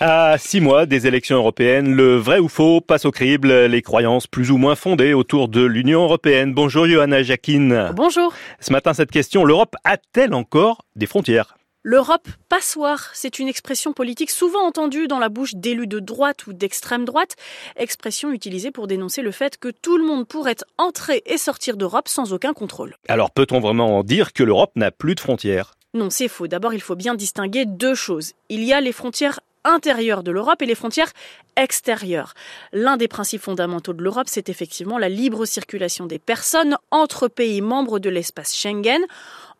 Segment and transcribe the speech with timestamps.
[0.00, 4.28] À six mois des élections européennes, le vrai ou faux passe au crible les croyances
[4.28, 6.54] plus ou moins fondées autour de l'Union européenne.
[6.54, 7.90] Bonjour Johanna Jacquine.
[7.96, 8.32] Bonjour.
[8.60, 11.56] Ce matin, cette question, l'Europe a-t-elle encore des frontières?
[11.82, 16.52] L'Europe passoire, c'est une expression politique souvent entendue dans la bouche d'élus de droite ou
[16.52, 17.34] d'extrême droite,
[17.74, 22.06] expression utilisée pour dénoncer le fait que tout le monde pourrait entrer et sortir d'Europe
[22.06, 22.94] sans aucun contrôle.
[23.08, 25.74] Alors peut-on vraiment dire que l'Europe n'a plus de frontières?
[25.94, 26.46] Non, c'est faux.
[26.46, 28.34] D'abord, il faut bien distinguer deux choses.
[28.50, 31.12] Il y a les frontières intérieures de l'Europe et les frontières
[31.56, 32.34] extérieures.
[32.72, 37.60] L'un des principes fondamentaux de l'Europe, c'est effectivement la libre circulation des personnes entre pays
[37.60, 39.02] membres de l'espace Schengen.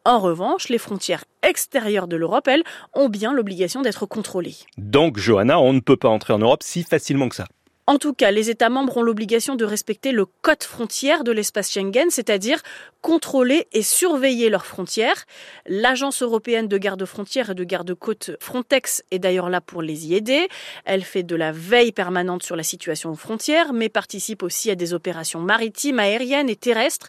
[0.04, 4.56] En revanche, les frontières extérieures de l'Europe, elles, ont bien l'obligation d'être contrôlées.
[4.78, 7.46] Donc, Johanna, on ne peut pas entrer en Europe si facilement que ça.
[7.88, 11.72] En tout cas, les États membres ont l'obligation de respecter le code frontière de l'espace
[11.72, 12.60] Schengen, c'est-à-dire
[13.00, 15.24] contrôler et surveiller leurs frontières.
[15.64, 20.48] L'Agence européenne de garde-frontières et de garde-côtes Frontex est d'ailleurs là pour les y aider.
[20.84, 24.74] Elle fait de la veille permanente sur la situation aux frontières, mais participe aussi à
[24.74, 27.08] des opérations maritimes, aériennes et terrestres.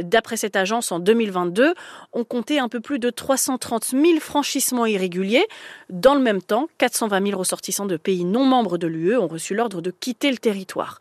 [0.00, 1.74] D'après cette agence, en 2022,
[2.12, 5.48] on comptait un peu plus de 330 000 franchissements irréguliers.
[5.88, 9.56] Dans le même temps, 420 000 ressortissants de pays non membres de l'UE ont reçu
[9.56, 10.98] l'ordre de quitter le territoire.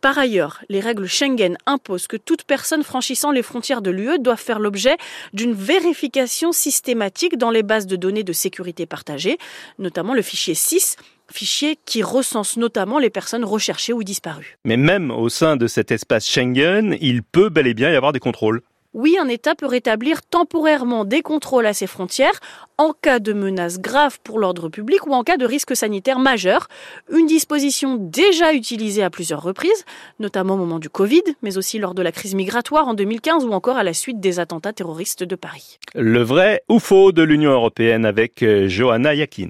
[0.00, 4.36] Par ailleurs, les règles Schengen imposent que toute personne franchissant les frontières de l'UE doit
[4.36, 4.96] faire l'objet
[5.34, 9.36] d'une vérification systématique dans les bases de données de sécurité partagées,
[9.78, 10.96] notamment le fichier 6,
[11.30, 14.56] fichier qui recense notamment les personnes recherchées ou disparues.
[14.64, 18.12] Mais même au sein de cet espace Schengen, il peut bel et bien y avoir
[18.12, 22.40] des contrôles oui, un État peut rétablir temporairement des contrôles à ses frontières
[22.76, 26.66] en cas de menace grave pour l'ordre public ou en cas de risque sanitaire majeur.
[27.12, 29.84] Une disposition déjà utilisée à plusieurs reprises,
[30.18, 33.52] notamment au moment du Covid, mais aussi lors de la crise migratoire en 2015 ou
[33.52, 35.78] encore à la suite des attentats terroristes de Paris.
[35.94, 39.48] Le vrai ou faux de l'Union européenne avec euh, Johanna Yakin.